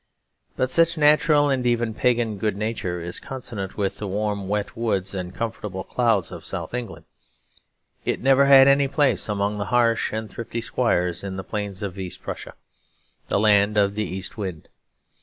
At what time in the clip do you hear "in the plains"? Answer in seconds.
11.23-11.83